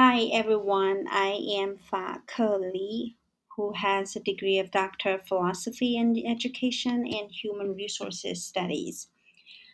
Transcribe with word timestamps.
Hi 0.00 0.26
everyone, 0.32 1.08
I 1.10 1.30
am 1.58 1.76
Fa 1.76 2.22
Ke 2.24 2.56
Li, 2.72 3.16
who 3.56 3.72
has 3.72 4.14
a 4.14 4.20
degree 4.20 4.60
of 4.60 4.70
Doctor 4.70 5.14
of 5.14 5.26
Philosophy 5.26 5.96
in 5.96 6.24
Education 6.24 7.04
and 7.04 7.32
Human 7.32 7.74
Resources 7.74 8.44
Studies. 8.44 9.08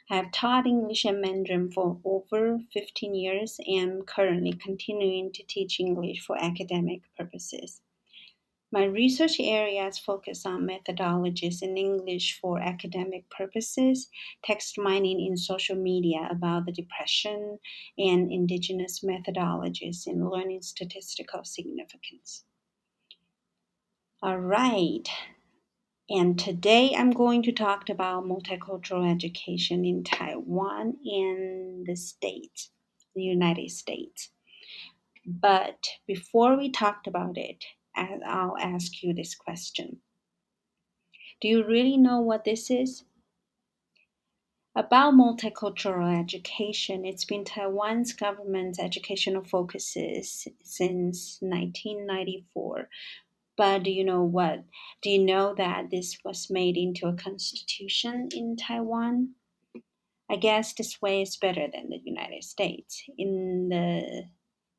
I 0.09 0.17
have 0.17 0.33
taught 0.33 0.67
English 0.67 1.05
and 1.05 1.21
Mandarin 1.21 1.71
for 1.71 2.01
over 2.07 2.59
15 2.73 3.15
years 3.15 3.61
and 3.67 3.93
am 3.93 4.03
currently 4.05 4.55
continuing 4.55 5.31
to 5.33 5.43
teach 5.43 5.79
English 5.79 6.21
for 6.23 6.43
academic 6.43 7.03
purposes. 7.19 7.83
My 8.75 8.87
research 8.87 9.39
areas 9.39 10.01
focus 10.01 10.45
on 10.45 10.67
methodologies 10.67 11.63
in 11.63 11.77
English 11.77 12.41
for 12.41 12.59
academic 12.61 13.31
purposes, 13.31 14.11
text 14.43 14.77
mining 14.77 15.25
in 15.25 15.37
social 15.37 15.77
media 15.77 16.27
about 16.29 16.67
the 16.67 16.73
Depression, 16.73 17.61
and 17.97 18.33
indigenous 18.33 19.05
methodologies 19.05 20.09
in 20.09 20.29
learning 20.29 20.63
statistical 20.63 21.45
significance. 21.45 22.43
All 24.21 24.41
right. 24.41 25.09
And 26.11 26.37
today 26.37 26.97
I'm 26.99 27.13
going 27.13 27.45
to 27.45 27.53
talk 27.53 27.89
about 27.89 28.25
multicultural 28.25 29.09
education 29.09 29.85
in 29.85 30.03
Taiwan 30.03 30.95
and 31.05 31.87
the 31.87 31.95
States, 31.95 32.73
the 33.15 33.23
United 33.23 33.71
States. 33.71 34.31
But 35.25 35.79
before 36.09 36.57
we 36.57 36.73
talked 36.73 37.07
about 37.07 37.39
it, 37.39 37.65
I'll 37.97 38.57
ask 38.59 39.03
you 39.03 39.15
this 39.15 39.35
question 39.35 40.01
Do 41.41 41.49
you 41.49 41.65
really 41.65 41.97
know 41.97 42.21
what 42.21 42.45
this 42.45 42.71
is? 42.71 43.05
About 44.77 45.15
multicultural 45.15 46.19
education, 46.19 47.05
it's 47.05 47.25
been 47.25 47.45
Taiwan's 47.45 48.13
government's 48.13 48.81
educational 48.81 49.45
focuses 49.45 50.49
since 50.65 51.39
1994. 51.41 52.89
But 53.57 53.85
do 53.85 53.93
you 53.93 54.03
know 54.03 54.25
what? 54.25 54.65
Do 55.01 55.11
you 55.11 55.25
know 55.25 55.55
that 55.55 55.91
this 55.91 56.19
was 56.25 56.51
made 56.51 56.77
into 56.77 57.07
a 57.07 57.15
constitution 57.15 58.29
in 58.35 58.57
Taiwan? 58.57 59.35
I 60.29 60.37
guess 60.37 60.73
this 60.73 61.01
way 61.01 61.23
is 61.23 61.37
better 61.37 61.69
than 61.73 61.91
the 61.91 62.01
United 62.03 62.43
States. 62.43 63.05
In 63.17 63.69
the 63.69 64.25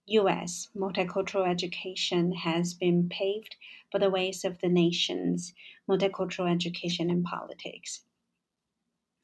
U.S., 0.07 0.69
multicultural 0.75 1.47
education 1.47 2.31
has 2.31 2.75
been 2.75 3.09
paved 3.09 3.55
for 3.91 3.97
the 3.97 4.09
ways 4.09 4.45
of 4.45 4.59
the 4.59 4.69
nation's 4.69 5.53
multicultural 5.89 6.51
education 6.51 7.09
and 7.09 7.23
politics. 7.23 8.01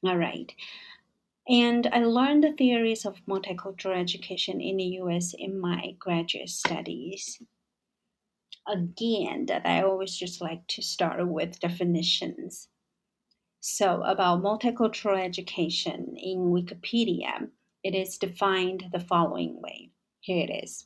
All 0.04 0.18
right. 0.18 0.52
And 1.48 1.88
I 1.92 2.04
learned 2.04 2.44
the 2.44 2.54
theories 2.54 3.06
of 3.06 3.26
multicultural 3.28 3.96
education 3.96 4.60
in 4.60 4.78
the 4.78 4.98
US 5.02 5.34
in 5.38 5.60
my 5.60 5.96
graduate 6.00 6.50
studies. 6.50 7.40
Again, 8.68 9.45
that 9.48 9.66
I 9.66 9.84
always 9.84 10.16
just 10.16 10.42
like 10.42 10.66
to 10.68 10.82
start 10.82 11.28
with 11.28 11.60
definitions. 11.60 12.70
So, 13.60 14.02
about 14.02 14.42
multicultural 14.42 15.23
education 15.23 16.16
in 16.18 16.52
Wikipedia, 16.52 17.50
it 17.84 17.94
is 17.94 18.18
defined 18.18 18.86
the 18.92 19.00
following 19.00 19.62
way 19.62 19.92
here 20.22 20.45
it 20.50 20.64
is. 20.64 20.86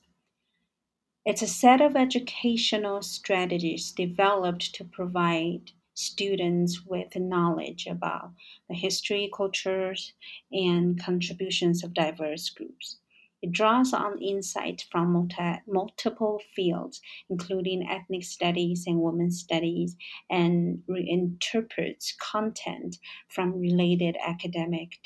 It's 1.26 1.42
a 1.42 1.48
set 1.48 1.82
of 1.82 1.96
educational 1.96 3.02
strategies 3.02 3.92
developed 3.92 4.74
to 4.76 4.86
provide 4.86 5.72
students 5.96 6.86
with 6.86 7.16
knowledge 7.16 7.88
about 7.88 8.34
the 8.70 8.76
history, 8.76 9.30
cultures, 9.36 10.14
and 10.52 11.02
contributions 11.02 11.84
of 11.84 11.94
diverse 11.94 12.50
groups. 12.50 13.00
It 13.42 13.52
draws 13.52 13.92
on 13.94 14.22
insight 14.22 14.86
from 14.92 15.14
multi, 15.14 15.62
multiple 15.68 16.42
fields, 16.56 17.02
including 17.30 17.88
ethnic 17.90 18.24
studies 18.24 18.86
and 18.88 19.02
women's 19.02 19.40
studies, 19.40 19.96
and 20.30 20.84
reinterprets 20.88 22.18
content 22.20 23.00
from 23.28 23.60
related 23.60 24.16
academic 24.26 25.00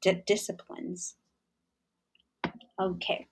di- 0.00 0.22
disciplines. 0.26 1.16
Okay, 2.78 3.26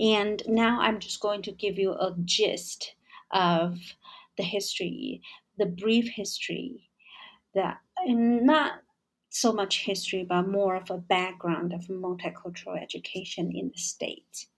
and 0.00 0.42
now 0.48 0.80
I'm 0.80 0.98
just 0.98 1.20
going 1.20 1.42
to 1.42 1.52
give 1.52 1.78
you 1.78 1.92
a 1.92 2.16
gist 2.24 2.94
of 3.30 3.78
the 4.36 4.42
history, 4.42 5.22
the 5.56 5.66
brief 5.66 6.08
history, 6.08 6.90
that 7.54 7.78
not 8.06 8.80
so 9.30 9.52
much 9.52 9.84
history, 9.84 10.24
but 10.28 10.48
more 10.48 10.74
of 10.74 10.90
a 10.90 10.98
background 10.98 11.72
of 11.72 11.86
multicultural 11.86 12.80
education 12.80 13.52
in 13.54 13.70
the 13.72 13.78
States. 13.78 14.48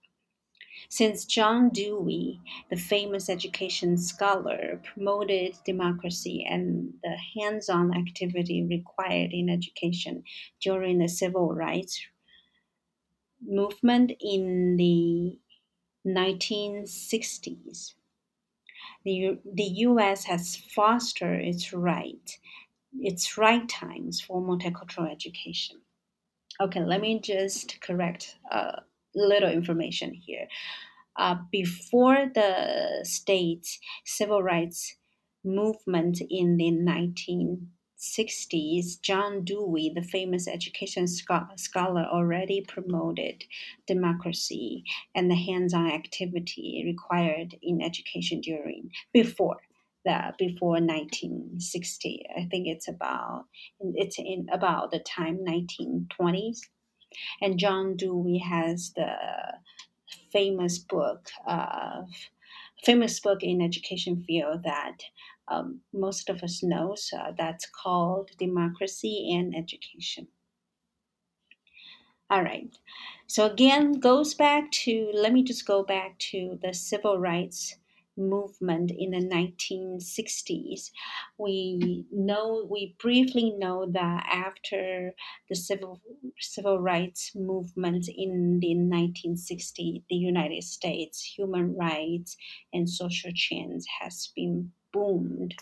Since 0.89 1.25
John 1.25 1.69
Dewey, 1.69 2.41
the 2.69 2.75
famous 2.75 3.29
education 3.29 3.97
scholar, 3.97 4.81
promoted 4.83 5.55
democracy 5.65 6.45
and 6.49 6.93
the 7.03 7.15
hands 7.39 7.69
on 7.69 7.95
activity 7.95 8.63
required 8.63 9.31
in 9.33 9.49
education 9.49 10.23
during 10.61 10.97
the 10.97 11.07
civil 11.07 11.53
rights 11.53 12.01
movement 13.41 14.11
in 14.19 14.77
the 14.77 15.39
1960s. 16.07 17.93
The, 19.03 19.39
the 19.45 19.63
US 19.63 20.25
has 20.25 20.55
fostered 20.55 21.41
its 21.43 21.73
right, 21.73 22.37
its 22.99 23.37
right 23.37 23.67
times 23.67 24.21
for 24.21 24.41
multicultural 24.41 25.11
education. 25.11 25.81
Okay, 26.59 26.83
let 26.83 27.01
me 27.01 27.19
just 27.19 27.81
correct 27.81 28.37
a 28.51 28.81
little 29.15 29.49
information 29.49 30.13
here. 30.13 30.47
Uh, 31.17 31.35
before 31.51 32.27
the 32.33 33.01
state's 33.03 33.79
civil 34.05 34.41
rights 34.41 34.95
movement 35.43 36.21
in 36.29 36.57
the 36.57 36.71
19 36.71 37.67
60s, 38.01 38.99
John 38.99 39.43
Dewey, 39.43 39.91
the 39.93 40.01
famous 40.01 40.47
education 40.47 41.07
scholar, 41.07 42.03
already 42.03 42.61
promoted 42.67 43.43
democracy 43.85 44.83
and 45.13 45.29
the 45.29 45.35
hands-on 45.35 45.91
activity 45.91 46.81
required 46.83 47.55
in 47.61 47.79
education 47.79 48.41
during 48.41 48.89
before 49.13 49.57
the 50.03 50.33
before 50.39 50.81
1960. 50.81 52.25
I 52.35 52.47
think 52.49 52.65
it's 52.67 52.87
about 52.87 53.45
it's 53.79 54.17
in 54.17 54.47
about 54.51 54.89
the 54.89 54.99
time 54.99 55.37
1920s, 55.47 56.57
and 57.39 57.59
John 57.59 57.97
Dewey 57.97 58.39
has 58.39 58.93
the 58.95 59.13
famous 60.31 60.79
book 60.79 61.29
of 61.45 62.09
famous 62.83 63.19
book 63.19 63.43
in 63.43 63.61
education 63.61 64.23
field 64.23 64.63
that 64.63 65.03
um, 65.47 65.81
most 65.93 66.29
of 66.29 66.43
us 66.43 66.63
knows 66.63 67.11
uh, 67.13 67.31
that's 67.37 67.67
called 67.69 68.31
democracy 68.37 69.31
and 69.33 69.55
education. 69.55 70.27
All 72.29 72.43
right. 72.43 72.75
So 73.27 73.45
again 73.45 73.93
goes 73.99 74.33
back 74.33 74.71
to 74.85 75.11
let 75.13 75.33
me 75.33 75.43
just 75.43 75.65
go 75.65 75.83
back 75.83 76.17
to 76.31 76.57
the 76.61 76.73
civil 76.73 77.19
rights 77.19 77.77
movement 78.17 78.91
in 78.91 79.11
the 79.11 79.21
1960s 79.21 80.91
we 81.37 82.05
know 82.11 82.67
we 82.69 82.93
briefly 82.99 83.51
know 83.51 83.85
that 83.89 84.25
after 84.29 85.15
the 85.49 85.55
civil 85.55 86.01
civil 86.37 86.79
rights 86.79 87.33
movement 87.35 88.07
in 88.09 88.59
the 88.59 88.75
1960s 88.75 90.03
the 90.09 90.15
united 90.15 90.61
states 90.63 91.23
human 91.23 91.73
rights 91.75 92.35
and 92.73 92.89
social 92.89 93.31
change 93.33 93.85
has 94.01 94.31
been 94.35 94.73
boomed 94.91 95.55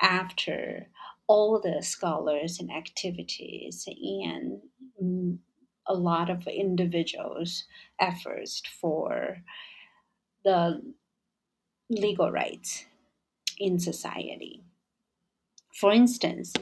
after 0.00 0.88
all 1.26 1.60
the 1.60 1.82
scholars 1.82 2.58
and 2.58 2.70
activities 2.70 3.84
and 3.86 4.60
mm, 5.02 5.38
a 5.86 5.94
lot 5.94 6.30
of 6.30 6.46
individuals' 6.46 7.64
efforts 8.00 8.62
for 8.80 9.38
the 10.44 10.80
legal 11.90 12.30
rights 12.30 12.84
in 13.58 13.78
society. 13.78 14.62
For 15.74 15.92
instance, 15.92 16.52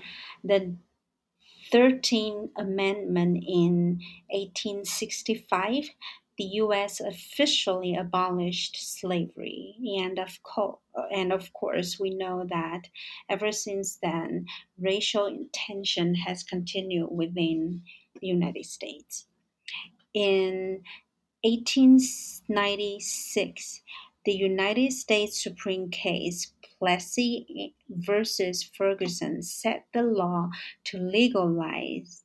the 0.42 0.76
13th 1.72 2.50
Amendment 2.56 3.42
in 3.46 4.00
1865 4.30 5.90
the 6.38 6.44
U.S. 6.44 7.00
officially 7.00 7.96
abolished 7.96 8.76
slavery, 8.98 9.74
and 10.00 10.18
of, 10.18 10.38
co- 10.42 10.80
and 11.14 11.32
of 11.32 11.52
course, 11.52 11.98
we 11.98 12.10
know 12.10 12.46
that 12.50 12.82
ever 13.28 13.52
since 13.52 13.98
then, 14.02 14.46
racial 14.78 15.46
tension 15.52 16.14
has 16.14 16.42
continued 16.42 17.08
within 17.10 17.82
the 18.20 18.26
United 18.26 18.66
States. 18.66 19.26
In 20.14 20.82
1896, 21.44 23.82
the 24.26 24.32
United 24.32 24.92
States 24.92 25.42
Supreme 25.42 25.90
Case 25.90 26.52
Plessy 26.78 27.74
versus 27.88 28.62
Ferguson 28.62 29.42
set 29.42 29.86
the 29.94 30.02
law 30.02 30.50
to 30.84 30.98
legalize 30.98 32.22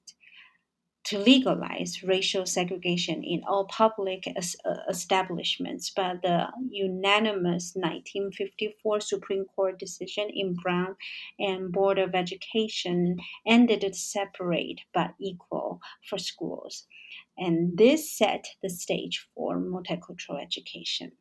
to 1.11 1.19
legalize 1.19 2.03
racial 2.03 2.45
segregation 2.45 3.21
in 3.21 3.43
all 3.45 3.65
public 3.65 4.23
uh, 4.27 4.75
establishments, 4.87 5.91
but 5.93 6.21
the 6.21 6.47
unanimous 6.69 7.73
1954 7.75 9.01
Supreme 9.01 9.43
Court 9.53 9.77
decision 9.77 10.29
in 10.33 10.53
Brown 10.53 10.95
and 11.37 11.69
Board 11.69 11.99
of 11.99 12.15
Education 12.15 13.17
ended 13.45 13.83
it 13.83 13.97
separate 13.97 14.79
but 14.93 15.13
equal 15.19 15.81
for 16.09 16.17
schools. 16.17 16.87
And 17.37 17.77
this 17.77 18.09
set 18.09 18.45
the 18.63 18.69
stage 18.69 19.27
for 19.35 19.57
multicultural 19.57 20.41
education. 20.41 21.11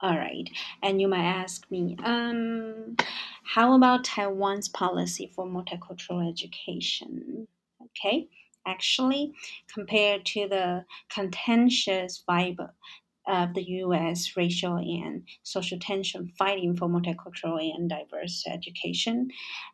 All 0.00 0.18
right, 0.18 0.50
and 0.82 1.00
you 1.00 1.06
might 1.06 1.22
ask 1.22 1.70
me, 1.70 1.96
um, 2.02 2.96
how 3.44 3.76
about 3.76 4.02
Taiwan's 4.02 4.68
policy 4.68 5.30
for 5.36 5.46
multicultural 5.46 6.28
education? 6.28 7.46
Okay, 7.96 8.28
actually, 8.66 9.34
compared 9.72 10.24
to 10.26 10.48
the 10.48 10.84
contentious 11.10 12.24
vibe 12.28 12.58
of 13.26 13.54
the 13.54 13.62
U.S. 13.62 14.36
racial 14.36 14.76
and 14.76 15.26
social 15.42 15.78
tension 15.78 16.32
fighting 16.38 16.76
for 16.76 16.88
multicultural 16.88 17.60
and 17.74 17.88
diverse 17.88 18.44
education. 18.46 19.28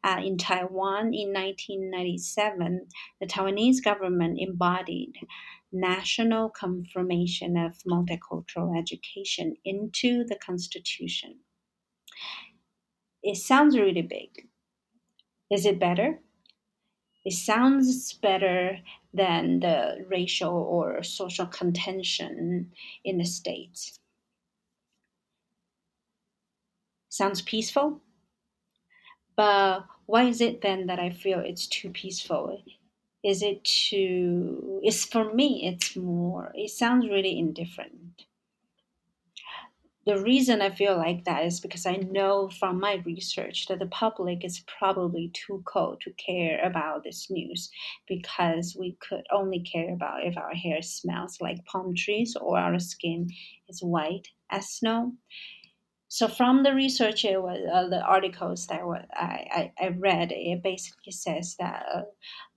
Uh, 0.04 0.20
in 0.22 0.36
Taiwan 0.36 1.14
in 1.14 1.32
1997, 1.32 2.88
the 3.20 3.26
Taiwanese 3.26 3.82
government 3.82 4.38
embodied 4.38 5.14
national 5.72 6.50
confirmation 6.50 7.56
of 7.56 7.78
multicultural 7.86 8.78
education 8.78 9.56
into 9.64 10.24
the 10.24 10.36
constitution. 10.36 11.40
It 13.22 13.36
sounds 13.36 13.78
really 13.78 14.02
big. 14.02 14.48
Is 15.50 15.66
it 15.66 15.78
better? 15.78 16.22
It 17.28 17.34
sounds 17.34 18.14
better 18.14 18.78
than 19.12 19.60
the 19.60 20.06
racial 20.08 20.54
or 20.54 21.02
social 21.02 21.44
contention 21.44 22.72
in 23.04 23.18
the 23.18 23.26
States. 23.26 24.00
Sounds 27.10 27.42
peaceful? 27.42 28.00
But 29.36 29.84
why 30.06 30.22
is 30.24 30.40
it 30.40 30.62
then 30.62 30.86
that 30.86 30.98
I 30.98 31.10
feel 31.10 31.40
it's 31.40 31.66
too 31.66 31.90
peaceful? 31.90 32.62
Is 33.22 33.42
it 33.42 33.62
too, 33.62 34.80
it's 34.82 35.04
for 35.04 35.34
me, 35.34 35.66
it's 35.66 35.96
more, 35.96 36.50
it 36.54 36.70
sounds 36.70 37.10
really 37.10 37.38
indifferent 37.38 38.24
the 40.08 40.22
reason 40.22 40.62
I 40.62 40.70
feel 40.70 40.96
like 40.96 41.24
that 41.24 41.44
is 41.44 41.60
because 41.60 41.84
I 41.84 41.96
know 41.96 42.48
from 42.48 42.80
my 42.80 43.02
research 43.04 43.66
that 43.66 43.78
the 43.78 43.86
public 43.88 44.42
is 44.42 44.64
probably 44.78 45.30
too 45.34 45.62
cold 45.66 46.00
to 46.00 46.12
care 46.12 46.64
about 46.64 47.04
this 47.04 47.30
news 47.30 47.70
because 48.08 48.74
we 48.78 48.96
could 49.06 49.26
only 49.30 49.60
care 49.60 49.92
about 49.92 50.24
if 50.24 50.38
our 50.38 50.54
hair 50.54 50.80
smells 50.80 51.42
like 51.42 51.62
palm 51.66 51.94
trees 51.94 52.36
or 52.40 52.58
our 52.58 52.78
skin 52.78 53.28
is 53.68 53.80
white 53.82 54.28
as 54.50 54.70
snow. 54.70 55.12
So 56.08 56.26
from 56.26 56.62
the 56.62 56.74
research, 56.74 57.26
it 57.26 57.42
was, 57.42 57.60
uh, 57.70 57.88
the 57.88 58.00
articles 58.00 58.66
that 58.68 58.80
I, 59.12 59.70
I, 59.78 59.84
I, 59.84 59.88
read, 59.88 60.32
it 60.32 60.62
basically 60.62 61.12
says 61.12 61.54
that 61.58 61.84
uh, 61.94 62.02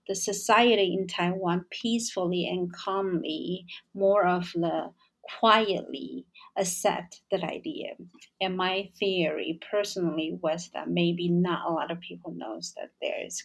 the 0.07 0.15
society 0.15 0.95
in 0.97 1.05
Taiwan 1.05 1.65
peacefully 1.69 2.47
and 2.47 2.71
calmly, 2.71 3.65
more 3.93 4.25
of 4.25 4.53
the 4.53 4.93
quietly 5.39 6.25
accept 6.57 7.21
that 7.31 7.43
idea. 7.43 7.93
And 8.39 8.57
my 8.57 8.89
theory 8.99 9.59
personally 9.69 10.37
was 10.41 10.69
that 10.73 10.89
maybe 10.89 11.29
not 11.29 11.69
a 11.69 11.73
lot 11.73 11.91
of 11.91 11.99
people 11.99 12.33
knows 12.35 12.73
that 12.77 12.91
there 13.01 13.25
is 13.25 13.43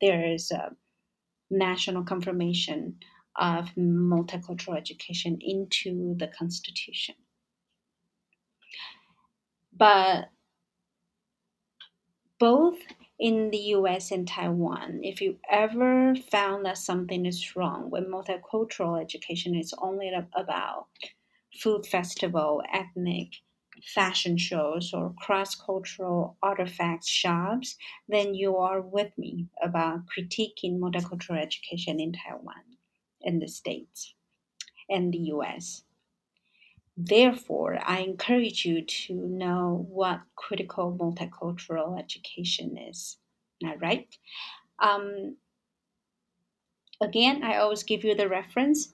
there 0.00 0.32
is 0.32 0.50
a 0.50 0.70
national 1.50 2.04
confirmation 2.04 2.96
of 3.36 3.66
multicultural 3.76 4.76
education 4.76 5.38
into 5.40 6.14
the 6.18 6.28
constitution. 6.28 7.14
But 9.76 10.30
both 12.38 12.78
in 13.20 13.50
the 13.50 13.58
US 13.76 14.10
and 14.10 14.26
Taiwan, 14.26 15.00
if 15.02 15.20
you 15.20 15.38
ever 15.50 16.14
found 16.32 16.64
that 16.64 16.78
something 16.78 17.26
is 17.26 17.54
wrong 17.54 17.90
when 17.90 18.06
multicultural 18.06 18.98
education 19.00 19.54
is 19.54 19.74
only 19.78 20.10
about 20.34 20.86
food 21.60 21.84
festival, 21.84 22.62
ethnic 22.72 23.28
fashion 23.94 24.38
shows, 24.38 24.92
or 24.94 25.14
cross 25.18 25.54
cultural 25.54 26.38
artifacts 26.42 27.08
shops, 27.08 27.76
then 28.08 28.34
you 28.34 28.56
are 28.56 28.80
with 28.80 29.16
me 29.18 29.48
about 29.62 30.06
critiquing 30.06 30.78
multicultural 30.78 31.40
education 31.40 32.00
in 32.00 32.12
Taiwan, 32.12 32.64
in 33.20 33.38
the 33.38 33.48
States, 33.48 34.14
and 34.88 35.12
the 35.12 35.30
US. 35.34 35.82
Therefore, 37.02 37.78
I 37.82 38.00
encourage 38.00 38.66
you 38.66 38.82
to 38.82 39.14
know 39.14 39.86
what 39.88 40.20
critical 40.36 40.92
multicultural 40.92 41.98
education 41.98 42.76
is. 42.76 43.16
All 43.64 43.76
right. 43.78 44.06
Um, 44.78 45.36
again, 47.00 47.42
I 47.42 47.56
always 47.56 47.84
give 47.84 48.04
you 48.04 48.14
the 48.14 48.28
reference 48.28 48.92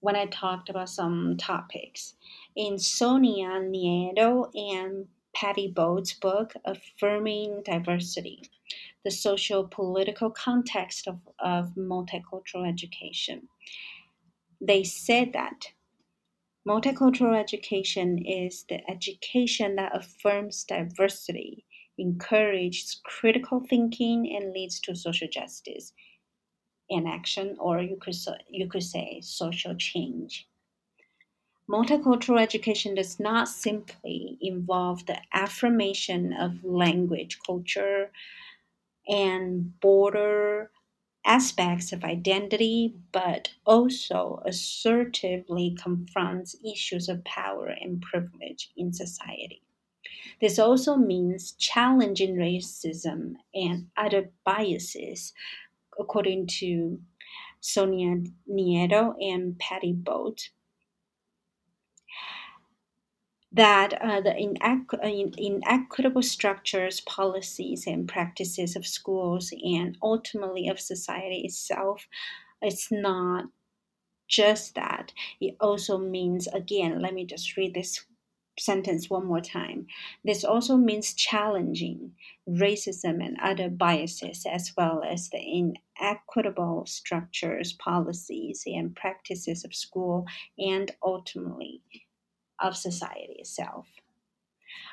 when 0.00 0.16
I 0.16 0.26
talked 0.26 0.68
about 0.68 0.88
some 0.88 1.36
topics. 1.36 2.14
In 2.56 2.76
Sonia 2.76 3.60
Nieto 3.60 4.50
and 4.54 5.06
Patty 5.32 5.68
Bode's 5.68 6.14
book, 6.14 6.54
Affirming 6.64 7.62
Diversity, 7.64 8.50
the 9.04 9.12
social 9.12 9.68
political 9.68 10.28
context 10.30 11.06
of, 11.06 11.20
of 11.38 11.76
multicultural 11.76 12.68
education, 12.68 13.48
they 14.60 14.82
said 14.82 15.32
that 15.34 15.66
multicultural 16.66 17.38
education 17.38 18.18
is 18.24 18.64
the 18.68 18.78
education 18.90 19.76
that 19.76 19.96
affirms 19.96 20.64
diversity, 20.64 21.64
encourages 21.98 23.00
critical 23.04 23.60
thinking, 23.68 24.36
and 24.36 24.52
leads 24.52 24.80
to 24.80 24.94
social 24.94 25.28
justice 25.28 25.92
in 26.88 27.06
action, 27.06 27.56
or 27.58 27.80
you 27.80 27.96
could, 28.00 28.14
you 28.48 28.68
could 28.68 28.82
say 28.82 29.20
social 29.22 29.74
change. 29.76 30.48
Multicultural 31.70 32.40
education 32.40 32.94
does 32.94 33.18
not 33.18 33.48
simply 33.48 34.36
involve 34.40 35.06
the 35.06 35.18
affirmation 35.32 36.32
of 36.32 36.62
language, 36.64 37.38
culture, 37.46 38.10
and 39.08 39.80
border 39.80 40.70
aspects 41.24 41.92
of 41.92 42.04
identity, 42.04 42.94
but 43.12 43.50
also 43.64 44.42
assertively 44.44 45.76
confronts 45.80 46.56
issues 46.64 47.08
of 47.08 47.24
power 47.24 47.66
and 47.66 48.02
privilege 48.02 48.70
in 48.76 48.92
society. 48.92 49.62
This 50.40 50.58
also 50.58 50.96
means 50.96 51.52
challenging 51.52 52.36
racism 52.36 53.34
and 53.54 53.88
other 53.96 54.30
biases 54.44 55.32
according 55.98 56.46
to 56.46 57.00
Sonia 57.60 58.16
Nieto 58.50 59.14
and 59.20 59.58
Patty 59.58 59.92
Bode, 59.92 60.42
that 63.52 63.92
uh, 64.00 64.20
the 64.20 64.30
inequ- 64.30 65.34
inequitable 65.36 66.22
structures, 66.22 67.00
policies, 67.02 67.86
and 67.86 68.08
practices 68.08 68.76
of 68.76 68.86
schools 68.86 69.52
and 69.62 69.98
ultimately 70.02 70.68
of 70.68 70.80
society 70.80 71.42
itself, 71.44 72.06
it's 72.62 72.90
not 72.90 73.46
just 74.28 74.74
that. 74.74 75.12
It 75.40 75.56
also 75.60 75.98
means, 75.98 76.46
again, 76.48 77.00
let 77.00 77.14
me 77.14 77.26
just 77.26 77.56
read 77.56 77.74
this 77.74 78.04
sentence 78.58 79.08
one 79.10 79.26
more 79.26 79.40
time. 79.40 79.86
This 80.24 80.44
also 80.44 80.76
means 80.76 81.14
challenging 81.14 82.12
racism 82.48 83.24
and 83.24 83.36
other 83.42 83.68
biases, 83.70 84.46
as 84.50 84.72
well 84.76 85.02
as 85.02 85.30
the 85.30 85.40
inequitable 86.00 86.84
structures, 86.86 87.72
policies, 87.74 88.62
and 88.66 88.94
practices 88.94 89.64
of 89.64 89.74
school 89.74 90.26
and 90.58 90.90
ultimately 91.02 91.82
of 92.62 92.76
society 92.76 93.34
itself. 93.38 93.88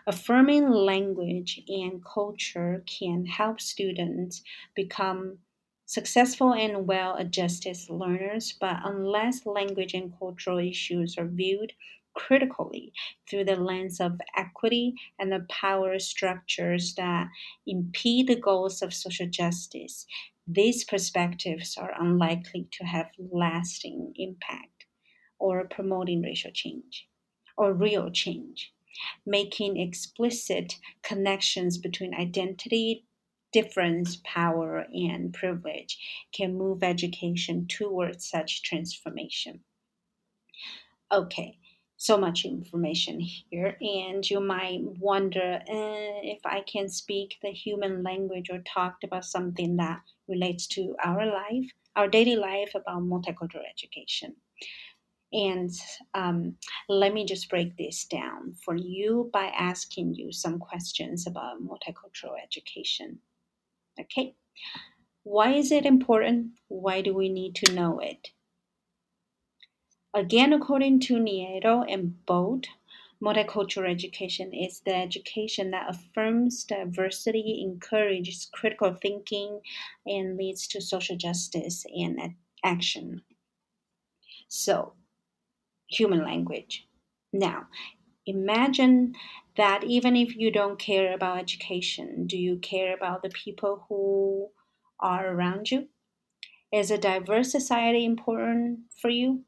Affirming 0.05 0.69
language 0.69 1.63
and 1.67 2.03
culture 2.03 2.83
can 2.85 3.25
help 3.25 3.61
students 3.61 4.43
become 4.75 5.39
successful 5.85 6.53
and 6.53 6.85
well 6.87 7.15
adjusted 7.15 7.77
learners, 7.89 8.53
but 8.53 8.77
unless 8.83 9.45
language 9.45 9.93
and 9.93 10.17
cultural 10.19 10.59
issues 10.59 11.17
are 11.17 11.27
viewed 11.27 11.73
critically 12.13 12.93
through 13.29 13.45
the 13.45 13.55
lens 13.55 13.99
of 13.99 14.19
equity 14.35 14.95
and 15.17 15.31
the 15.31 15.45
power 15.49 15.97
structures 15.99 16.95
that 16.95 17.29
impede 17.65 18.27
the 18.27 18.35
goals 18.35 18.81
of 18.81 18.93
social 18.93 19.27
justice, 19.27 20.05
these 20.47 20.83
perspectives 20.83 21.77
are 21.77 21.93
unlikely 21.99 22.67
to 22.71 22.83
have 22.85 23.11
lasting 23.17 24.13
impact 24.15 24.85
or 25.39 25.67
promoting 25.67 26.21
racial 26.21 26.51
change 26.51 27.08
or 27.59 27.73
real 27.73 28.09
change. 28.09 28.73
Making 29.25 29.77
explicit 29.77 30.79
connections 31.03 31.77
between 31.77 32.15
identity 32.15 33.05
difference, 33.51 34.21
power, 34.23 34.85
and 34.93 35.33
privilege 35.33 35.97
can 36.31 36.57
move 36.57 36.83
education 36.83 37.67
towards 37.67 38.29
such 38.29 38.63
transformation. 38.63 39.61
Okay, 41.11 41.57
so 41.97 42.17
much 42.17 42.45
information 42.45 43.19
here, 43.19 43.75
and 43.81 44.29
you 44.29 44.39
might 44.39 44.81
wonder 44.99 45.59
uh, 45.61 46.21
if 46.23 46.45
I 46.45 46.61
can 46.61 46.87
speak 46.87 47.37
the 47.41 47.49
human 47.49 48.03
language 48.03 48.49
or 48.51 48.59
talked 48.59 49.03
about 49.03 49.25
something 49.25 49.75
that 49.77 50.01
relates 50.27 50.67
to 50.67 50.95
our 51.03 51.25
life, 51.25 51.71
our 51.95 52.07
daily 52.07 52.35
life 52.35 52.71
about 52.75 53.01
multicultural 53.01 53.63
education. 53.69 54.35
And 55.31 55.69
um, 56.15 56.55
let 56.87 57.13
me 57.13 57.25
just 57.25 57.49
break 57.49 57.77
this 57.77 58.05
down 58.05 58.55
for 58.65 58.75
you 58.75 59.29
by 59.31 59.45
asking 59.45 60.15
you 60.15 60.31
some 60.31 60.57
questions 60.57 61.27
about 61.27 61.61
multicultural 61.61 62.33
education. 62.43 63.19
Okay, 63.99 64.35
why 65.23 65.53
is 65.53 65.71
it 65.71 65.85
important? 65.85 66.53
Why 66.67 67.01
do 67.01 67.13
we 67.13 67.29
need 67.29 67.55
to 67.55 67.73
know 67.73 67.99
it? 67.99 68.29
Again, 70.13 70.53
according 70.53 71.01
to 71.01 71.17
Nieto 71.17 71.85
and 71.87 72.25
Bode, 72.25 72.67
multicultural 73.21 73.89
education 73.89 74.53
is 74.53 74.79
the 74.79 74.95
education 74.95 75.69
that 75.71 75.89
affirms 75.89 76.63
diversity, 76.63 77.61
encourages 77.61 78.49
critical 78.51 78.93
thinking, 78.93 79.61
and 80.07 80.37
leads 80.37 80.67
to 80.69 80.81
social 80.81 81.15
justice 81.15 81.85
and 81.95 82.33
action. 82.63 83.21
So, 84.47 84.93
human 85.89 86.23
language. 86.23 86.87
Now, 87.33 87.67
imagine 88.25 89.15
that 89.57 89.83
even 89.83 90.15
if 90.15 90.35
you 90.35 90.51
don't 90.51 90.79
care 90.79 91.13
about 91.13 91.39
education, 91.39 92.27
do 92.27 92.37
you 92.37 92.57
care 92.57 92.93
about 92.95 93.23
the 93.23 93.29
people 93.29 93.85
who 93.89 94.51
are 94.99 95.27
around 95.27 95.71
you? 95.71 95.89
Is 96.71 96.91
a 96.91 96.97
diverse 96.97 97.51
society 97.51 98.05
important 98.05 98.91
for 99.01 99.09
you? 99.09 99.45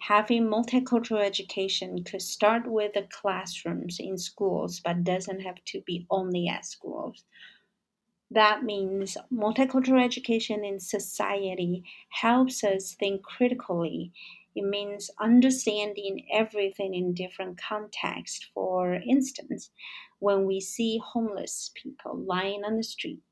Having 0.00 0.44
multicultural 0.44 1.24
education 1.24 2.04
could 2.04 2.22
start 2.22 2.70
with 2.70 2.94
the 2.94 3.08
classrooms 3.10 3.98
in 3.98 4.18
schools, 4.18 4.80
but 4.80 5.04
doesn't 5.04 5.40
have 5.40 5.64
to 5.66 5.80
be 5.82 6.06
only 6.10 6.46
at 6.48 6.64
schools. 6.64 7.24
That 8.30 8.64
means 8.64 9.16
multicultural 9.32 10.02
education 10.02 10.64
in 10.64 10.80
society 10.80 11.84
helps 12.08 12.64
us 12.64 12.94
think 12.94 13.22
critically. 13.22 14.12
It 14.54 14.62
means 14.62 15.10
understanding 15.20 16.26
everything 16.32 16.94
in 16.94 17.14
different 17.14 17.60
context. 17.60 18.50
For 18.54 18.94
instance, 18.94 19.70
when 20.20 20.46
we 20.46 20.60
see 20.60 20.98
homeless 20.98 21.72
people 21.74 22.16
lying 22.16 22.64
on 22.64 22.76
the 22.76 22.84
street, 22.84 23.22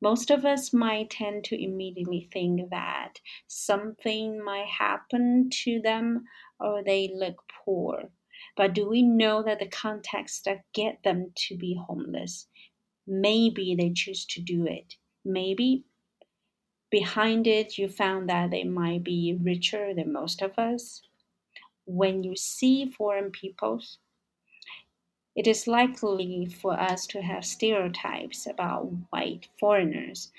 most 0.00 0.30
of 0.30 0.44
us 0.44 0.72
might 0.72 1.10
tend 1.10 1.42
to 1.44 1.60
immediately 1.60 2.28
think 2.32 2.70
that 2.70 3.20
something 3.48 4.42
might 4.44 4.68
happen 4.68 5.50
to 5.64 5.80
them 5.80 6.24
or 6.60 6.84
they 6.84 7.10
look 7.12 7.42
poor. 7.64 8.12
But 8.56 8.74
do 8.74 8.88
we 8.88 9.02
know 9.02 9.42
that 9.42 9.58
the 9.58 9.66
context 9.66 10.44
that 10.44 10.72
get 10.72 11.02
them 11.02 11.32
to 11.48 11.56
be 11.56 11.74
homeless? 11.74 12.46
Maybe 13.08 13.74
they 13.74 13.92
choose 13.92 14.24
to 14.26 14.40
do 14.40 14.66
it. 14.66 14.94
Maybe 15.24 15.84
behind 16.90 17.46
it 17.46 17.78
you 17.78 17.88
found 17.88 18.28
that 18.28 18.50
they 18.50 18.64
might 18.64 19.04
be 19.04 19.38
richer 19.40 19.94
than 19.94 20.12
most 20.12 20.42
of 20.42 20.58
us. 20.58 21.02
When 21.86 22.22
you 22.22 22.36
see 22.36 22.86
foreign 22.86 23.30
peoples, 23.30 23.98
it 25.34 25.46
is 25.46 25.68
likely 25.68 26.46
for 26.46 26.78
us 26.78 27.06
to 27.08 27.22
have 27.22 27.44
stereotypes 27.44 28.46
about 28.46 28.90
white 29.10 29.48
foreigners. 29.60 30.32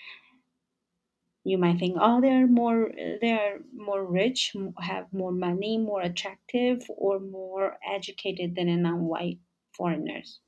You 1.45 1.57
might 1.57 1.79
think, 1.79 1.97
oh, 1.99 2.19
they're 2.19 2.47
more 2.47 2.91
they're 3.21 3.59
more 3.73 4.03
rich, 4.03 4.55
have 4.79 5.11
more 5.13 5.31
money, 5.31 5.77
more 5.77 6.01
attractive, 6.01 6.83
or 6.89 7.19
more 7.19 7.77
educated 7.89 8.55
than 8.55 8.81
non-white 8.81 9.39
foreigners. 9.71 10.39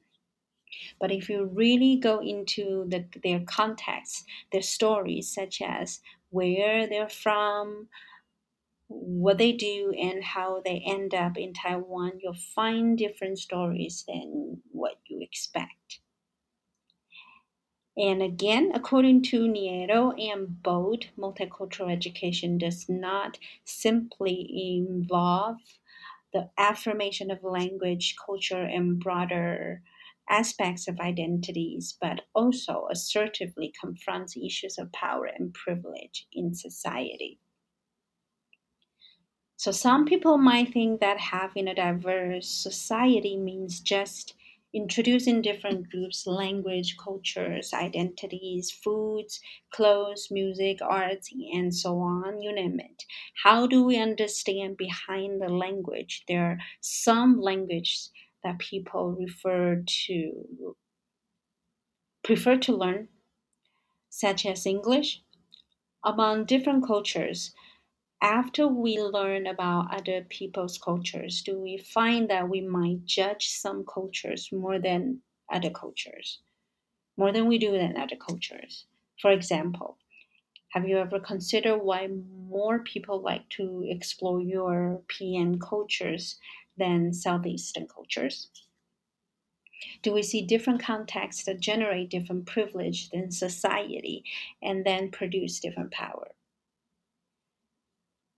But 0.99 1.11
if 1.11 1.29
you 1.29 1.45
really 1.45 1.97
go 1.97 2.19
into 2.19 2.85
the, 2.87 3.05
their 3.23 3.41
context, 3.41 4.25
their 4.51 4.61
stories, 4.61 5.33
such 5.33 5.61
as 5.61 5.99
where 6.29 6.87
they're 6.87 7.09
from, 7.09 7.89
what 8.87 9.37
they 9.37 9.53
do 9.53 9.93
and 9.97 10.23
how 10.23 10.61
they 10.63 10.83
end 10.85 11.13
up 11.13 11.37
in 11.37 11.53
Taiwan, 11.53 12.19
you'll 12.21 12.33
find 12.33 12.97
different 12.97 13.39
stories 13.39 14.03
than 14.07 14.61
what 14.71 14.97
you 15.07 15.19
expect. 15.21 16.01
And 17.97 18.21
again, 18.21 18.71
according 18.73 19.23
to 19.23 19.47
Nieto 19.47 20.13
and 20.17 20.63
Bode, 20.63 21.09
multicultural 21.17 21.91
education 21.91 22.57
does 22.57 22.87
not 22.87 23.37
simply 23.65 24.49
involve 24.77 25.57
the 26.33 26.49
affirmation 26.57 27.29
of 27.29 27.43
language, 27.43 28.15
culture, 28.25 28.63
and 28.63 28.99
broader 28.99 29.83
aspects 30.31 30.87
of 30.87 30.99
identities, 30.99 31.97
but 31.99 32.21
also 32.33 32.87
assertively 32.89 33.73
confronts 33.79 34.37
issues 34.37 34.77
of 34.79 34.91
power 34.93 35.25
and 35.25 35.53
privilege 35.53 36.27
in 36.31 36.55
society. 36.55 37.39
So 39.55 39.71
some 39.71 40.03
people 40.03 40.37
might 40.37 40.73
think 40.73 40.99
that 40.99 41.17
having 41.17 41.69
a 41.69 41.73
diverse 41.73 42.49
society 42.49 43.37
means 43.37 43.79
just 43.79 44.35
introducing 44.73 45.41
different 45.41 45.89
groups, 45.89 46.27
language, 46.27 46.97
cultures, 46.97 47.73
identities, 47.73 48.71
foods, 48.71 49.39
clothes, 49.69 50.27
music, 50.31 50.81
arts, 50.81 51.31
and 51.53 51.73
so 51.73 51.99
on, 51.99 52.41
you 52.41 52.51
name 52.53 52.81
it. 52.81 53.05
How 53.43 53.67
do 53.67 53.85
we 53.85 53.97
understand 53.97 54.75
behind 54.75 55.41
the 55.41 55.47
language? 55.47 56.25
There 56.27 56.43
are 56.45 56.59
some 56.81 57.39
languages 57.39 58.11
that 58.43 58.59
people 58.59 59.11
refer 59.13 59.83
to 59.85 60.75
prefer 62.23 62.57
to 62.57 62.75
learn, 62.75 63.09
such 64.09 64.45
as 64.45 64.65
English. 64.65 65.21
Among 66.03 66.45
different 66.45 66.85
cultures, 66.85 67.53
after 68.21 68.67
we 68.67 68.99
learn 68.99 69.47
about 69.47 69.93
other 69.93 70.23
people's 70.23 70.77
cultures, 70.77 71.41
do 71.41 71.59
we 71.59 71.77
find 71.77 72.29
that 72.29 72.49
we 72.49 72.61
might 72.61 73.05
judge 73.05 73.49
some 73.49 73.85
cultures 73.85 74.51
more 74.51 74.79
than 74.79 75.21
other 75.51 75.71
cultures, 75.71 76.39
more 77.17 77.31
than 77.31 77.47
we 77.47 77.57
do 77.57 77.71
than 77.71 77.97
other 77.97 78.15
cultures? 78.15 78.85
For 79.19 79.31
example, 79.31 79.97
have 80.69 80.87
you 80.87 80.97
ever 80.97 81.19
considered 81.19 81.79
why 81.79 82.07
more 82.07 82.79
people 82.79 83.21
like 83.21 83.49
to 83.49 83.83
explore 83.87 84.41
European 84.41 85.59
cultures 85.59 86.39
than 86.77 87.13
Southeastern 87.13 87.87
cultures? 87.87 88.49
Do 90.03 90.13
we 90.13 90.23
see 90.23 90.45
different 90.45 90.81
contexts 90.81 91.43
that 91.45 91.59
generate 91.59 92.09
different 92.09 92.45
privilege 92.45 93.09
in 93.11 93.31
society 93.31 94.23
and 94.61 94.85
then 94.85 95.11
produce 95.11 95.59
different 95.59 95.91
power? 95.91 96.31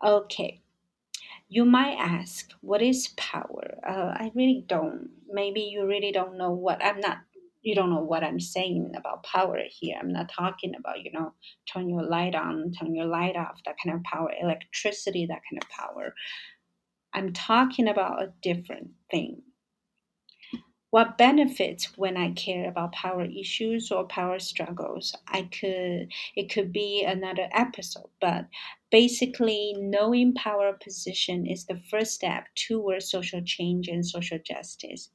Okay. 0.04 0.62
You 1.50 1.66
might 1.66 1.96
ask, 1.98 2.52
what 2.62 2.82
is 2.82 3.10
power? 3.16 3.78
Uh, 3.88 4.14
I 4.16 4.32
really 4.34 4.66
don't. 4.68 5.10
Maybe 5.30 5.62
you 5.62 5.86
really 5.86 6.12
don't 6.12 6.38
know 6.38 6.52
what 6.52 6.84
I'm 6.84 7.00
not. 7.00 7.20
You 7.62 7.76
don't 7.76 7.92
know 7.92 8.02
what 8.02 8.26
I'm 8.26 8.42
saying 8.42 8.92
about 8.98 9.24
power 9.24 9.60
here. 9.70 9.96
I'm 9.98 10.12
not 10.12 10.30
talking 10.30 10.74
about, 10.78 11.02
you 11.02 11.12
know, 11.14 11.34
turn 11.72 11.88
your 11.88 12.04
light 12.04 12.36
on, 12.36 12.74
turn 12.74 12.94
your 12.94 13.06
light 13.06 13.38
off, 13.38 13.62
that 13.66 13.76
kind 13.82 13.96
of 13.96 14.04
power, 14.04 14.34
electricity, 14.42 15.26
that 15.28 15.42
kind 15.50 15.62
of 15.62 15.70
power. 15.70 16.14
I'm 17.14 17.34
talking 17.34 17.88
about 17.88 18.24
a 18.24 18.34
different 18.42 18.92
thing. 19.12 19.44
What 20.90 21.18
benefits 21.18 21.98
when 21.98 22.18
I 22.18 22.32
care 22.34 22.70
about 22.70 22.92
power 22.92 23.26
issues 23.26 23.92
or 23.92 24.06
power 24.08 24.38
struggles? 24.40 25.16
I 25.28 25.44
could 25.44 26.12
it 26.36 26.52
could 26.52 26.72
be 26.72 27.04
another 27.04 27.50
episode, 27.52 28.10
but 28.22 28.48
basically 28.92 29.74
knowing 29.78 30.36
power 30.36 30.74
position 30.74 31.48
is 31.48 31.66
the 31.66 31.82
first 31.90 32.14
step 32.14 32.46
towards 32.56 33.10
social 33.10 33.42
change 33.44 33.88
and 33.88 34.06
social 34.06 34.40
justice. 34.40 35.10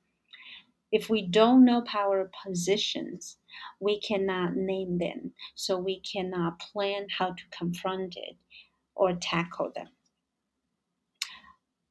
If 0.91 1.11
we 1.11 1.23
don't 1.23 1.65
know 1.65 1.83
power 1.83 2.31
positions, 2.45 3.39
we 3.79 4.01
cannot 4.01 4.57
name 4.57 4.99
them, 4.99 5.33
so 5.55 5.79
we 5.79 6.01
cannot 6.01 6.59
plan 6.61 7.09
how 7.19 7.33
to 7.33 7.45
confront 7.51 8.17
it 8.17 8.37
or 8.95 9.15
tackle 9.15 9.71
them. 9.75 9.89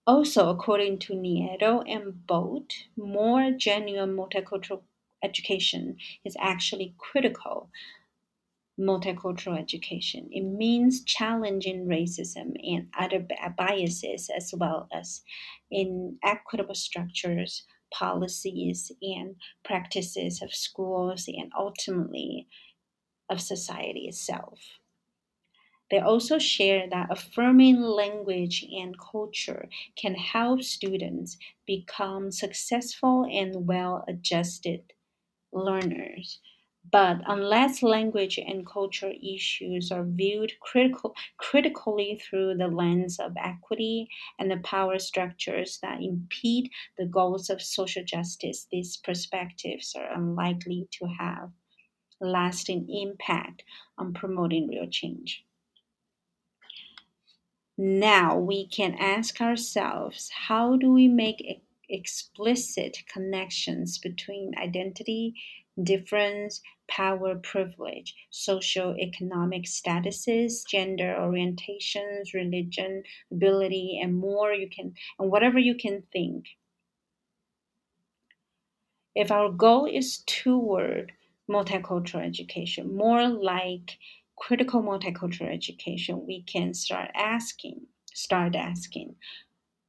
Also, 0.07 0.49
according 0.49 0.97
to 0.99 1.13
Nieto 1.13 1.83
and 1.85 2.25
Bode, 2.25 2.73
more 2.95 3.51
genuine 3.51 4.15
multicultural 4.15 4.83
education 5.21 5.97
is 6.23 6.37
actually 6.39 6.95
critical 6.97 7.69
multicultural 8.79 9.59
education. 9.59 10.29
It 10.31 10.43
means 10.43 11.03
challenging 11.03 11.87
racism 11.87 12.53
and 12.63 12.87
other 12.97 13.27
biases 13.57 14.29
as 14.33 14.53
well 14.55 14.87
as 14.93 15.23
inequitable 15.69 16.75
structures, 16.75 17.65
policies 17.91 18.91
and 19.01 19.35
practices 19.65 20.41
of 20.41 20.53
schools 20.53 21.27
and 21.27 21.51
ultimately 21.57 22.47
of 23.29 23.41
society 23.41 24.07
itself. 24.07 24.59
They 25.91 25.99
also 25.99 26.39
share 26.39 26.89
that 26.89 27.11
affirming 27.11 27.81
language 27.81 28.63
and 28.71 28.97
culture 28.99 29.69
can 29.95 30.15
help 30.15 30.61
students 30.63 31.37
become 31.65 32.31
successful 32.31 33.25
and 33.31 33.67
well 33.67 34.03
adjusted 34.07 34.93
learners. 35.51 36.39
But 36.89 37.21
unless 37.27 37.83
language 37.83 38.37
and 38.39 38.65
culture 38.65 39.11
issues 39.21 39.91
are 39.91 40.05
viewed 40.05 40.53
critical, 40.61 41.13
critically 41.37 42.17
through 42.23 42.55
the 42.55 42.67
lens 42.69 43.19
of 43.19 43.33
equity 43.37 44.07
and 44.39 44.49
the 44.49 44.57
power 44.57 44.97
structures 44.99 45.79
that 45.81 46.01
impede 46.01 46.71
the 46.97 47.05
goals 47.05 47.49
of 47.49 47.61
social 47.61 48.05
justice, 48.05 48.67
these 48.71 48.95
perspectives 48.95 49.93
are 49.95 50.13
unlikely 50.13 50.87
to 50.91 51.07
have 51.07 51.51
lasting 52.21 52.87
impact 52.89 53.63
on 53.97 54.13
promoting 54.13 54.67
real 54.67 54.89
change. 54.89 55.45
Now 57.77 58.39
we 58.39 58.65
can 58.67 58.95
ask 58.95 59.39
ourselves 59.39 60.31
how 60.47 60.77
do 60.77 60.91
we 60.91 61.07
make 61.07 61.61
explicit 61.87 63.03
connections 63.07 63.99
between 63.99 64.53
identity, 64.57 65.35
difference, 65.81 66.61
power, 66.87 67.35
privilege, 67.35 68.15
social 68.31 68.95
economic 68.97 69.65
statuses, 69.65 70.67
gender 70.67 71.15
orientations, 71.19 72.33
religion, 72.33 73.03
ability, 73.31 73.99
and 74.01 74.15
more 74.17 74.53
you 74.53 74.69
can, 74.69 74.95
and 75.19 75.29
whatever 75.29 75.59
you 75.59 75.75
can 75.75 76.01
think. 76.11 76.45
If 79.13 79.31
our 79.31 79.51
goal 79.51 79.85
is 79.85 80.23
toward 80.25 81.11
multicultural 81.49 82.25
education, 82.25 82.95
more 82.95 83.27
like 83.27 83.97
critical 84.37 84.81
multicultural 84.81 85.53
education, 85.53 86.25
we 86.25 86.43
can 86.43 86.73
start 86.73 87.09
asking, 87.15 87.81
start 88.13 88.55
asking, 88.55 89.15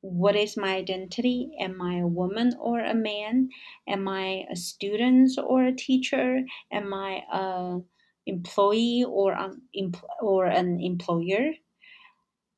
what 0.00 0.36
is 0.36 0.56
my 0.56 0.76
identity? 0.76 1.50
Am 1.60 1.82
I 1.82 1.98
a 1.98 2.06
woman 2.06 2.54
or 2.60 2.80
a 2.80 2.94
man? 2.94 3.50
Am 3.86 4.06
I 4.08 4.44
a 4.50 4.56
student 4.56 5.32
or 5.44 5.64
a 5.64 5.74
teacher? 5.74 6.42
Am 6.70 6.94
I 6.94 7.22
a 7.32 7.80
employee 8.26 9.04
or 9.06 9.32
an, 9.32 9.62
or 10.20 10.46
an 10.46 10.80
employer? 10.80 11.52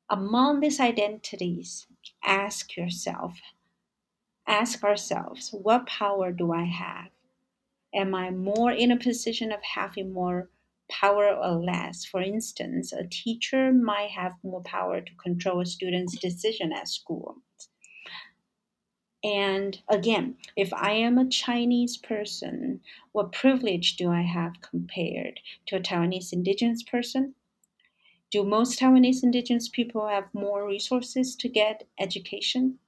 Among 0.09 0.59
these 0.59 0.79
identities, 0.79 1.87
ask 2.23 2.75
yourself, 2.75 3.39
ask 4.47 4.83
ourselves, 4.83 5.49
what 5.51 5.87
power 5.87 6.31
do 6.31 6.51
I 6.53 6.65
have? 6.65 7.09
Am 7.93 8.13
I 8.13 8.29
more 8.29 8.71
in 8.71 8.91
a 8.91 8.97
position 8.99 9.51
of 9.51 9.61
having 9.63 10.13
more 10.13 10.49
power 10.91 11.33
or 11.33 11.63
less. 11.63 12.05
For 12.05 12.21
instance, 12.21 12.93
a 12.93 13.07
teacher 13.07 13.73
might 13.73 14.11
have 14.11 14.33
more 14.43 14.61
power 14.61 15.01
to 15.01 15.15
control 15.15 15.61
a 15.61 15.65
student's 15.65 16.19
decision 16.19 16.71
at 16.71 16.87
school. 16.87 17.37
And 19.23 19.79
again, 19.87 20.37
if 20.55 20.73
I 20.73 20.91
am 20.91 21.17
a 21.17 21.29
Chinese 21.29 21.95
person, 21.95 22.81
what 23.11 23.31
privilege 23.31 23.95
do 23.95 24.09
I 24.09 24.23
have 24.23 24.61
compared 24.61 25.39
to 25.67 25.75
a 25.75 25.79
Taiwanese 25.79 26.33
indigenous 26.33 26.83
person? 26.83 27.35
Do 28.31 28.43
most 28.43 28.79
Taiwanese 28.79 29.23
indigenous 29.23 29.69
people 29.69 30.07
have 30.07 30.33
more 30.33 30.65
resources 30.65 31.35
to 31.35 31.49
get 31.49 31.87
education? 31.99 32.79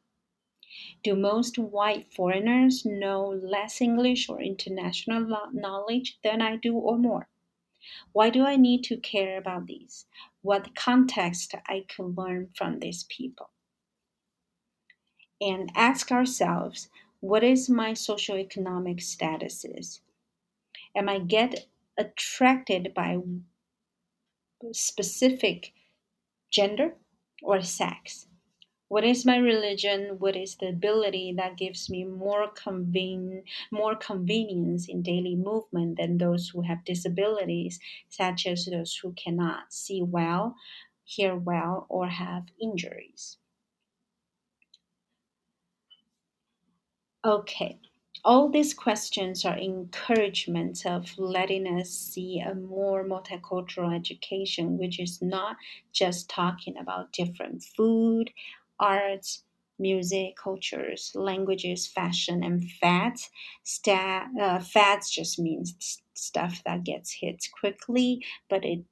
Do 1.03 1.15
most 1.15 1.59
white 1.59 2.11
foreigners 2.11 2.83
know 2.83 3.27
less 3.27 3.79
English 3.79 4.27
or 4.27 4.41
international 4.41 5.49
knowledge 5.53 6.17
than 6.23 6.41
I 6.41 6.55
do 6.55 6.75
or 6.75 6.97
more? 6.97 7.27
Why 8.11 8.29
do 8.29 8.45
I 8.45 8.55
need 8.55 8.83
to 8.85 8.97
care 8.97 9.37
about 9.37 9.67
these? 9.67 10.05
What 10.41 10.75
context 10.75 11.55
I 11.67 11.85
could 11.87 12.17
learn 12.17 12.49
from 12.55 12.79
these 12.79 13.05
people? 13.05 13.49
And 15.41 15.71
ask 15.75 16.11
ourselves, 16.11 16.89
what 17.19 17.43
is 17.43 17.69
my 17.69 17.91
socioeconomic 17.91 19.01
status? 19.01 19.65
Am 20.95 21.09
I 21.09 21.19
get 21.19 21.67
attracted 21.97 22.93
by 22.93 23.17
specific 24.71 25.73
gender 26.51 26.95
or 27.41 27.61
sex? 27.61 28.27
What 28.93 29.03
is 29.03 29.25
my 29.25 29.37
religion? 29.37 30.19
What 30.19 30.35
is 30.35 30.55
the 30.55 30.67
ability 30.69 31.33
that 31.33 31.57
gives 31.57 31.89
me 31.89 32.03
more 32.03 32.53
conven- 32.53 33.43
more 33.71 33.95
convenience 33.95 34.87
in 34.87 35.01
daily 35.01 35.35
movement 35.35 35.97
than 35.97 36.19
those 36.19 36.49
who 36.49 36.61
have 36.61 36.85
disabilities, 36.85 37.79
such 38.07 38.45
as 38.45 38.65
those 38.65 38.95
who 38.97 39.13
cannot 39.13 39.73
see 39.73 40.03
well, 40.03 40.55
hear 41.05 41.35
well, 41.35 41.87
or 41.89 42.07
have 42.07 42.49
injuries? 42.61 43.39
Okay, 47.25 47.79
all 48.23 48.49
these 48.49 48.73
questions 48.73 49.43
are 49.43 49.57
encouragements 49.57 50.85
of 50.85 51.17
letting 51.17 51.65
us 51.67 51.89
see 51.89 52.39
a 52.39 52.53
more 52.55 53.03
multicultural 53.03 53.95
education, 53.95 54.77
which 54.77 54.99
is 54.99 55.21
not 55.21 55.57
just 55.91 56.29
talking 56.29 56.77
about 56.77 57.11
different 57.11 57.63
food, 57.63 58.31
arts, 58.79 59.43
music, 59.79 60.35
cultures, 60.37 61.11
languages, 61.15 61.87
fashion, 61.87 62.43
and 62.43 62.69
fads. 62.71 63.29
Sta- 63.63 64.27
uh, 64.39 64.59
fads 64.59 65.09
just 65.09 65.39
means 65.39 66.01
stuff 66.13 66.61
that 66.65 66.83
gets 66.83 67.11
hit 67.13 67.45
quickly, 67.59 68.23
but 68.49 68.65
it 68.65 68.85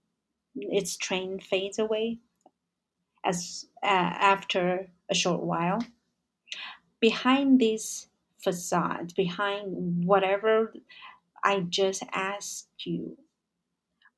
its 0.56 0.98
train 0.98 1.40
fades 1.40 1.80
away 1.80 2.20
as 3.24 3.66
uh, 3.84 3.88
after 3.88 4.92
a 5.10 5.16
short 5.16 5.42
while. 5.42 5.80
Behind 7.00 7.60
this 7.60 8.08
facade, 8.38 9.14
behind 9.16 10.06
whatever 10.06 10.74
I 11.44 11.62
just 11.62 12.04
asked 12.12 12.70
you 12.86 13.18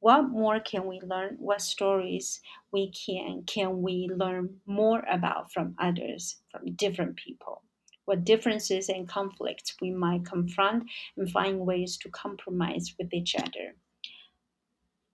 what 0.04 0.24
more 0.24 0.60
can 0.60 0.86
we 0.86 1.00
learn? 1.00 1.38
What 1.40 1.62
stories 1.62 2.42
we 2.74 2.92
can 2.92 3.44
can 3.48 3.82
we 3.82 4.10
learn 4.14 4.60
more 4.66 5.02
about 5.10 5.50
from 5.54 5.76
others, 5.80 6.42
from 6.52 6.74
different 6.76 7.16
people? 7.16 7.64
What 8.04 8.26
differences 8.26 8.90
and 8.90 9.08
conflicts 9.08 9.76
we 9.80 9.92
might 9.92 10.26
confront 10.26 10.84
and 11.16 11.32
find 11.32 11.58
ways 11.62 11.96
to 12.00 12.10
compromise 12.10 12.94
with 13.00 13.14
each 13.14 13.34
other. 13.36 13.78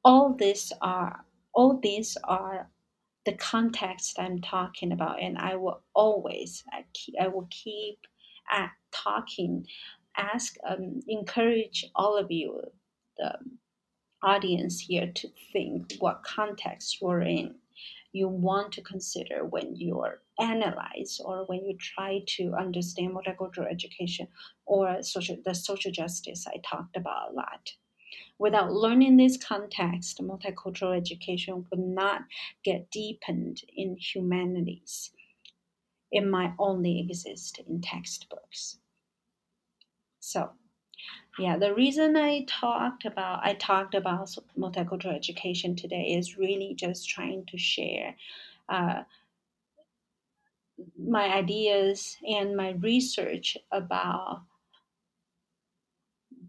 All 0.04 0.34
these 0.34 0.74
are 0.82 1.24
all 1.54 1.80
these 1.84 2.18
are 2.24 2.68
the 3.26 3.34
context 3.34 4.18
I'm 4.18 4.42
talking 4.42 4.92
about, 4.92 5.22
and 5.22 5.38
I 5.38 5.56
will 5.56 5.84
always 5.94 6.64
I, 6.74 6.84
keep, 6.96 7.14
I 7.22 7.28
will 7.28 7.48
keep 7.52 8.00
at 8.50 8.72
talking, 8.92 9.68
ask, 10.18 10.56
um, 10.68 11.02
encourage 11.08 11.86
all 11.96 12.18
of 12.18 12.32
you, 12.32 12.60
the 13.20 13.38
audience 14.24 14.80
here 14.80 15.12
to 15.16 15.30
think 15.54 15.94
what 16.00 16.24
context 16.24 17.00
you're 17.02 17.22
in 17.22 17.56
you 18.12 18.28
want 18.28 18.72
to 18.74 18.82
consider 18.82 19.46
when 19.46 19.76
you're 19.76 20.22
analyze 20.40 21.20
or 21.24 21.46
when 21.46 21.66
you 21.66 21.78
try 21.78 22.22
to 22.26 22.54
understand 22.58 23.14
multicultural 23.14 23.70
education 23.70 24.28
or 24.66 25.02
social 25.04 25.38
the 25.46 25.54
social 25.54 25.92
justice 25.92 26.48
I 26.48 26.58
talked 26.64 26.96
about 26.96 27.32
a 27.32 27.34
lot. 27.34 27.74
Without 28.40 28.72
learning 28.72 29.18
this 29.18 29.38
context, 29.38 30.20
multicultural 30.22 30.96
education 30.96 31.66
would 31.70 31.80
not 31.80 32.22
get 32.64 32.90
deepened 32.90 33.62
in 33.76 33.98
humanities. 33.98 35.12
It 36.12 36.26
might 36.26 36.54
only 36.58 37.00
exist 37.00 37.60
in 37.68 37.82
textbooks. 37.82 38.78
So 40.22 40.52
yeah, 41.40 41.58
the 41.58 41.74
reason 41.74 42.18
I 42.18 42.44
talked 42.48 43.06
about 43.06 43.46
I 43.46 43.54
talked 43.54 43.96
about 43.96 44.36
multicultural 44.58 45.16
education 45.16 45.76
today 45.76 46.16
is 46.18 46.38
really 46.38 46.74
just 46.76 47.08
trying 47.08 47.46
to 47.48 47.58
share 47.58 48.16
uh, 48.68 49.04
my 50.98 51.34
ideas 51.34 52.18
and 52.28 52.58
my 52.58 52.72
research 52.72 53.58
about 53.72 54.42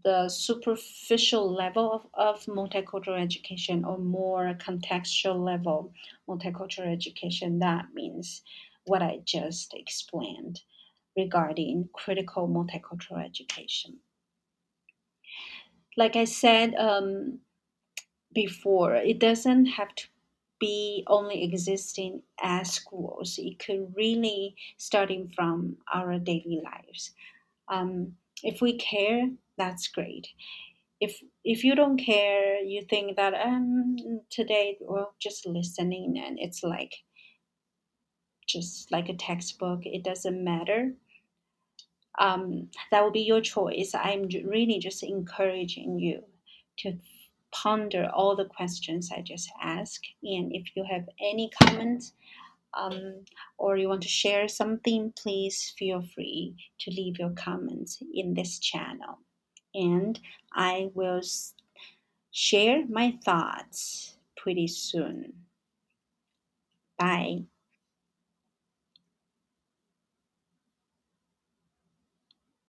the 0.03 0.27
superficial 0.27 1.53
level 1.53 1.91
of, 1.93 2.07
of 2.13 2.45
multicultural 2.45 3.21
education 3.21 3.85
or 3.85 3.97
more 3.97 4.57
contextual 4.59 5.39
level 5.39 5.93
multicultural 6.27 6.91
education. 6.91 7.59
That 7.59 7.85
means 7.93 8.41
what 8.85 9.01
I 9.01 9.19
just 9.23 9.73
explained 9.73 10.61
regarding 11.15 11.87
critical 11.93 12.47
multicultural 12.47 13.23
education 13.23 13.99
like 16.01 16.15
I 16.15 16.25
said 16.25 16.73
um, 16.75 17.39
before, 18.33 18.95
it 18.95 19.19
doesn't 19.19 19.67
have 19.67 19.93
to 19.95 20.07
be 20.59 21.03
only 21.07 21.43
existing 21.43 22.23
as 22.41 22.71
schools. 22.73 23.39
It 23.39 23.59
could 23.59 23.93
really 23.95 24.55
starting 24.77 25.29
from 25.35 25.77
our 25.93 26.19
daily 26.19 26.61
lives. 26.63 27.11
Um, 27.69 28.15
if 28.43 28.61
we 28.61 28.77
care, 28.77 29.29
that's 29.57 29.87
great. 29.87 30.27
If 30.99 31.21
if 31.43 31.63
you 31.63 31.75
don't 31.75 31.97
care, 31.97 32.61
you 32.73 32.81
think 32.89 33.17
that 33.17 33.33
um 33.35 33.97
today 34.29 34.77
well 34.81 35.13
just 35.19 35.45
listening 35.47 36.09
and 36.25 36.39
it's 36.39 36.63
like 36.63 36.93
just 38.47 38.91
like 38.91 39.09
a 39.09 39.15
textbook, 39.15 39.81
it 39.85 40.03
doesn't 40.03 40.43
matter. 40.43 40.93
Um, 42.19 42.69
that 42.91 43.03
will 43.03 43.11
be 43.11 43.21
your 43.21 43.41
choice. 43.41 43.93
I'm 43.95 44.27
really 44.45 44.79
just 44.79 45.03
encouraging 45.03 45.99
you 45.99 46.23
to 46.79 46.97
ponder 47.51 48.09
all 48.13 48.35
the 48.35 48.45
questions 48.45 49.11
I 49.11 49.21
just 49.21 49.49
asked. 49.61 50.07
And 50.23 50.53
if 50.53 50.75
you 50.75 50.85
have 50.89 51.07
any 51.19 51.49
comments 51.61 52.13
um, 52.73 53.25
or 53.57 53.77
you 53.77 53.87
want 53.89 54.01
to 54.03 54.09
share 54.09 54.47
something, 54.47 55.13
please 55.17 55.73
feel 55.77 56.01
free 56.01 56.55
to 56.79 56.91
leave 56.91 57.19
your 57.19 57.31
comments 57.31 58.01
in 58.13 58.33
this 58.33 58.59
channel. 58.59 59.19
And 59.73 60.19
I 60.53 60.89
will 60.93 61.21
share 62.31 62.85
my 62.87 63.17
thoughts 63.23 64.15
pretty 64.37 64.67
soon. 64.67 65.33
Bye. 66.97 67.43